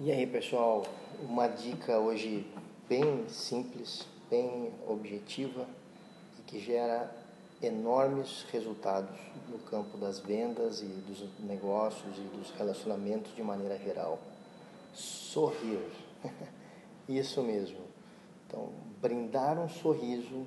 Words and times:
E 0.00 0.12
aí, 0.12 0.28
pessoal, 0.28 0.84
uma 1.20 1.48
dica 1.48 1.98
hoje 1.98 2.46
bem 2.88 3.28
simples, 3.28 4.06
bem 4.30 4.72
objetiva 4.86 5.66
e 6.38 6.42
que 6.42 6.60
gera 6.60 7.12
enormes 7.60 8.46
resultados 8.52 9.18
no 9.48 9.58
campo 9.58 9.98
das 9.98 10.20
vendas 10.20 10.82
e 10.82 10.84
dos 10.84 11.28
negócios 11.40 12.16
e 12.16 12.20
dos 12.36 12.52
relacionamentos 12.52 13.34
de 13.34 13.42
maneira 13.42 13.76
geral. 13.76 14.20
Sorrir. 14.94 15.90
Isso 17.08 17.42
mesmo. 17.42 17.80
Então, 18.46 18.68
brindar 19.02 19.58
um 19.58 19.68
sorriso, 19.68 20.46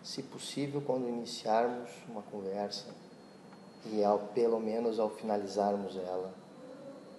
se 0.00 0.22
possível, 0.22 0.80
quando 0.80 1.08
iniciarmos 1.08 1.90
uma 2.08 2.22
conversa 2.22 2.86
e 3.86 4.04
ao 4.04 4.20
pelo 4.28 4.60
menos 4.60 5.00
ao 5.00 5.10
finalizarmos 5.10 5.96
ela 5.96 6.32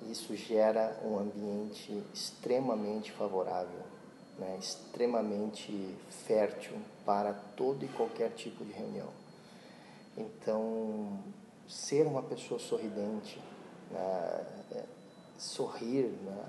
isso 0.09 0.36
gera 0.36 0.99
um 1.04 1.20
ambiente 1.20 2.04
extremamente 2.14 3.11
favorável, 3.11 3.82
né, 4.37 4.57
extremamente 4.59 5.96
fértil 6.25 6.78
para 7.05 7.33
todo 7.55 7.86
e 7.86 7.87
qualquer 7.89 8.32
tipo 8.32 8.65
de 8.65 8.71
reunião. 8.71 9.09
Então, 10.18 11.19
ser 11.68 12.06
uma 12.06 12.23
pessoa 12.23 12.59
sorridente, 12.59 13.39
né, 13.92 14.45
é, 14.71 14.83
sorrir, 15.37 16.06
né, 16.23 16.45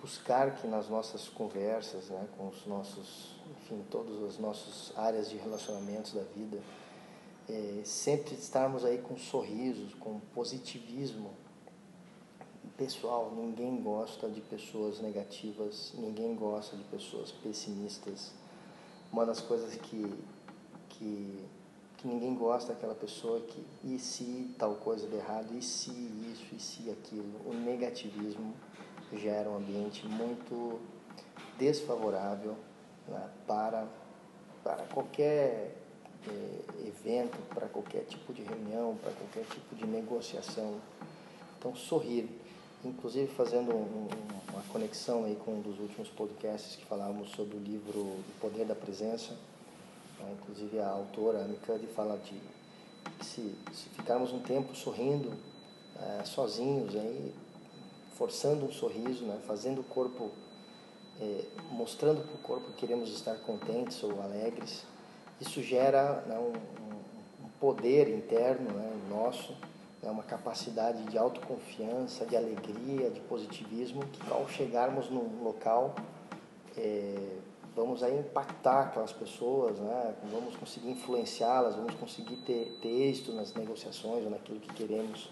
buscar 0.00 0.54
que 0.56 0.66
nas 0.66 0.88
nossas 0.88 1.28
conversas, 1.28 2.08
né, 2.08 2.28
com 2.36 2.48
os 2.48 2.66
nossos, 2.66 3.36
enfim, 3.50 3.82
todas 3.90 4.22
as 4.22 4.38
nossas 4.38 4.92
áreas 4.96 5.30
de 5.30 5.36
relacionamentos 5.36 6.12
da 6.12 6.22
vida, 6.36 6.58
é, 7.48 7.82
sempre 7.84 8.34
estarmos 8.34 8.84
aí 8.84 8.98
com 8.98 9.16
sorrisos, 9.16 9.94
com 9.94 10.20
positivismo, 10.34 11.30
pessoal, 12.84 13.32
ninguém 13.34 13.80
gosta 13.80 14.28
de 14.28 14.42
pessoas 14.42 15.00
negativas, 15.00 15.94
ninguém 15.96 16.34
gosta 16.34 16.76
de 16.76 16.84
pessoas 16.84 17.32
pessimistas. 17.32 18.30
Uma 19.10 19.24
das 19.24 19.40
coisas 19.40 19.74
que, 19.74 20.14
que, 20.90 21.44
que 21.96 22.06
ninguém 22.06 22.34
gosta 22.34 22.72
é 22.72 22.74
aquela 22.74 22.94
pessoa 22.94 23.40
que, 23.40 23.64
e 23.82 23.98
se 23.98 24.54
tal 24.58 24.74
coisa 24.74 25.06
der 25.06 25.16
errado, 25.16 25.56
e 25.56 25.62
se 25.62 25.90
isso, 25.90 26.54
e 26.54 26.60
se 26.60 26.90
aquilo. 26.90 27.40
O 27.46 27.54
negativismo 27.54 28.52
gera 29.14 29.48
um 29.48 29.56
ambiente 29.56 30.06
muito 30.06 30.78
desfavorável 31.58 32.54
né, 33.08 33.30
para, 33.46 33.88
para 34.62 34.84
qualquer 34.88 35.74
eh, 36.28 36.86
evento, 36.86 37.38
para 37.54 37.66
qualquer 37.66 38.04
tipo 38.04 38.34
de 38.34 38.42
reunião, 38.42 38.94
para 39.02 39.12
qualquer 39.12 39.46
tipo 39.46 39.74
de 39.74 39.86
negociação. 39.86 40.78
Então, 41.58 41.74
sorrir 41.74 42.43
inclusive 42.84 43.26
fazendo 43.34 43.74
um, 43.74 44.08
uma 44.52 44.62
conexão 44.72 45.24
aí 45.24 45.36
com 45.36 45.52
um 45.52 45.60
dos 45.60 45.78
últimos 45.78 46.08
podcasts 46.08 46.76
que 46.76 46.84
falávamos 46.84 47.30
sobre 47.30 47.56
o 47.56 47.60
livro 47.60 47.98
O 47.98 48.24
Poder 48.40 48.64
da 48.64 48.74
Presença. 48.74 49.32
Né? 50.20 50.36
Inclusive 50.40 50.78
a 50.78 50.88
autora, 50.88 51.44
a 51.44 51.94
fala 51.94 52.18
de 52.18 52.40
se, 53.24 53.54
se 53.72 53.88
ficarmos 53.90 54.32
um 54.32 54.40
tempo 54.40 54.74
sorrindo 54.74 55.32
é, 56.00 56.24
sozinhos, 56.24 56.94
aí, 56.94 57.32
forçando 58.16 58.64
um 58.64 58.72
sorriso, 58.72 59.24
né? 59.24 59.40
fazendo 59.46 59.80
o 59.80 59.84
corpo, 59.84 60.30
é, 61.20 61.44
mostrando 61.70 62.22
para 62.22 62.34
o 62.34 62.38
corpo 62.38 62.66
que 62.72 62.78
queremos 62.78 63.10
estar 63.10 63.36
contentes 63.38 64.02
ou 64.02 64.20
alegres, 64.22 64.84
isso 65.40 65.62
gera 65.62 66.22
né, 66.26 66.38
um, 66.38 67.44
um 67.44 67.48
poder 67.60 68.08
interno 68.08 68.70
né, 68.72 69.00
nosso 69.10 69.54
é 70.04 70.10
uma 70.10 70.22
capacidade 70.22 71.02
de 71.04 71.16
autoconfiança, 71.16 72.26
de 72.26 72.36
alegria, 72.36 73.10
de 73.10 73.20
positivismo, 73.20 74.04
que 74.06 74.30
ao 74.30 74.46
chegarmos 74.48 75.08
num 75.10 75.42
local, 75.42 75.94
é, 76.76 77.38
vamos 77.74 78.02
aí 78.02 78.18
impactar 78.18 78.82
aquelas 78.82 79.12
pessoas, 79.12 79.78
né? 79.78 80.14
vamos 80.30 80.56
conseguir 80.56 80.90
influenciá-las, 80.90 81.74
vamos 81.74 81.94
conseguir 81.94 82.36
ter, 82.36 82.78
ter 82.82 82.88
êxito 82.88 83.32
nas 83.32 83.54
negociações 83.54 84.24
ou 84.24 84.30
naquilo 84.30 84.60
que 84.60 84.72
queremos. 84.74 85.30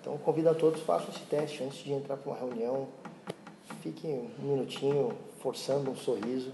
Então, 0.00 0.18
convido 0.18 0.50
a 0.50 0.54
todos, 0.54 0.82
façam 0.82 1.08
esse 1.10 1.24
teste 1.26 1.62
antes 1.62 1.78
de 1.78 1.92
entrar 1.92 2.16
para 2.16 2.30
uma 2.30 2.38
reunião, 2.38 2.88
fique 3.80 4.06
um 4.06 4.42
minutinho 4.42 5.16
forçando 5.40 5.90
um 5.90 5.96
sorriso, 5.96 6.52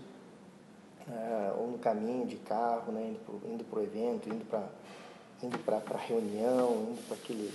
é, 1.10 1.52
ou 1.58 1.68
no 1.68 1.78
caminho 1.78 2.26
de 2.26 2.36
carro, 2.36 2.92
né? 2.92 3.16
indo 3.46 3.64
para 3.64 3.80
o 3.80 3.82
evento, 3.82 4.28
indo 4.28 4.44
para 4.44 4.68
indo 5.42 5.58
para 5.58 5.76
a 5.76 5.98
reunião, 5.98 6.88
indo 6.90 7.06
para 7.06 7.16
aquele, 7.16 7.52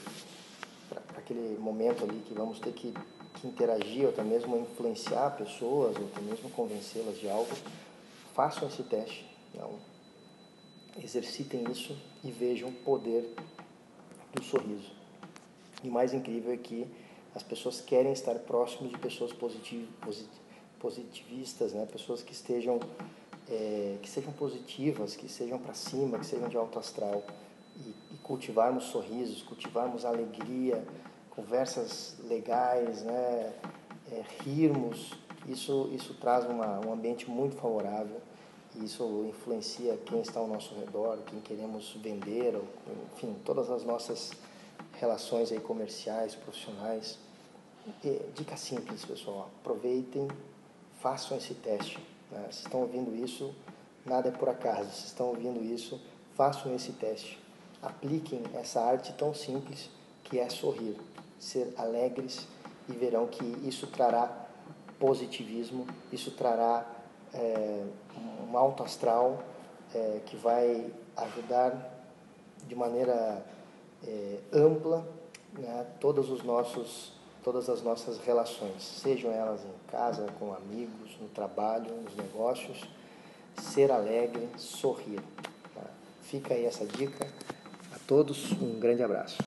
aquele 1.17 1.57
momento 1.59 2.03
ali 2.03 2.19
que 2.27 2.33
vamos 2.33 2.59
ter 2.59 2.71
que, 2.73 2.93
que 3.35 3.47
interagir, 3.47 4.05
ou 4.05 4.09
até 4.09 4.23
mesmo 4.23 4.57
influenciar 4.57 5.31
pessoas, 5.31 5.97
ou 5.97 6.05
até 6.05 6.21
mesmo 6.21 6.49
convencê-las 6.51 7.19
de 7.19 7.29
algo, 7.29 7.51
façam 8.33 8.67
esse 8.67 8.83
teste. 8.83 9.25
Não? 9.53 9.71
Exercitem 11.03 11.63
isso 11.71 11.95
e 12.23 12.31
vejam 12.31 12.69
o 12.69 12.73
poder 12.73 13.33
do 14.33 14.43
sorriso. 14.43 14.91
E 15.83 15.89
o 15.89 15.91
mais 15.91 16.13
incrível 16.13 16.53
é 16.53 16.57
que 16.57 16.87
as 17.35 17.43
pessoas 17.43 17.81
querem 17.81 18.13
estar 18.13 18.35
próximas 18.39 18.91
de 18.91 18.97
pessoas 18.97 19.33
positiv, 19.33 19.89
positivistas, 20.79 21.73
né? 21.73 21.85
pessoas 21.91 22.21
que 22.21 22.31
estejam 22.31 22.79
é, 23.49 23.97
que 24.01 24.09
sejam 24.09 24.31
positivas, 24.31 25.15
que 25.15 25.27
sejam 25.27 25.59
para 25.59 25.73
cima, 25.73 26.17
que 26.17 26.25
sejam 26.25 26.47
de 26.47 26.55
alto 26.55 26.79
astral 26.79 27.23
e, 27.77 28.13
e 28.13 28.17
cultivarmos 28.23 28.85
sorrisos, 28.85 29.41
cultivarmos 29.43 30.05
alegria, 30.05 30.85
conversas 31.29 32.15
legais, 32.23 33.03
né? 33.03 33.53
É, 34.11 34.23
rirmos, 34.43 35.13
isso, 35.47 35.89
isso 35.91 36.13
traz 36.15 36.45
uma, 36.45 36.85
um 36.85 36.93
ambiente 36.93 37.29
muito 37.29 37.55
favorável 37.55 38.21
e 38.75 38.85
isso 38.85 39.25
influencia 39.27 39.97
quem 40.05 40.21
está 40.21 40.39
ao 40.39 40.47
nosso 40.47 40.75
redor, 40.75 41.19
quem 41.25 41.39
queremos 41.39 41.95
vender, 42.01 42.55
ou, 42.55 42.65
enfim, 43.13 43.35
todas 43.43 43.69
as 43.69 43.83
nossas 43.83 44.31
relações 44.99 45.51
aí 45.51 45.59
comerciais, 45.59 46.35
profissionais. 46.35 47.17
E, 48.03 48.21
dica 48.35 48.55
simples, 48.55 49.03
pessoal, 49.03 49.49
aproveitem, 49.59 50.27
façam 50.99 51.37
esse 51.37 51.53
teste. 51.55 51.99
Né? 52.31 52.39
Vocês 52.43 52.65
estão 52.65 52.81
ouvindo 52.81 53.15
isso, 53.15 53.53
nada 54.05 54.29
é 54.29 54.31
por 54.31 54.49
acaso, 54.49 54.89
vocês 54.89 55.05
estão 55.05 55.27
ouvindo 55.27 55.63
isso, 55.63 55.99
façam 56.35 56.73
esse 56.75 56.93
teste 56.93 57.42
apliquem 57.83 58.41
essa 58.53 58.81
arte 58.81 59.13
tão 59.13 59.33
simples 59.33 59.89
que 60.23 60.39
é 60.39 60.49
sorrir, 60.49 60.95
ser 61.39 61.73
alegres 61.77 62.47
e 62.87 62.93
verão 62.93 63.27
que 63.27 63.43
isso 63.67 63.87
trará 63.87 64.47
positivismo, 64.99 65.85
isso 66.11 66.31
trará 66.31 66.85
é, 67.33 67.83
um 68.49 68.57
alto 68.57 68.83
astral 68.83 69.43
é, 69.93 70.21
que 70.25 70.37
vai 70.37 70.91
ajudar 71.17 71.91
de 72.67 72.75
maneira 72.75 73.45
é, 74.07 74.39
ampla 74.53 75.05
né, 75.53 75.85
todos 75.99 76.29
os 76.29 76.41
nossos, 76.43 77.11
todas 77.43 77.69
as 77.69 77.81
nossas 77.81 78.17
relações, 78.19 78.81
sejam 78.81 79.31
elas 79.31 79.61
em 79.61 79.91
casa, 79.91 80.25
com 80.39 80.53
amigos, 80.53 81.17
no 81.19 81.27
trabalho, 81.27 81.93
nos 82.01 82.15
negócios, 82.15 82.83
ser 83.57 83.91
alegre, 83.91 84.49
sorrir. 84.57 85.21
Tá? 85.75 85.81
Fica 86.21 86.53
aí 86.53 86.65
essa 86.65 86.85
dica 86.85 87.27
todos 88.07 88.51
um 88.61 88.79
grande 88.79 89.01
abraço. 89.03 89.37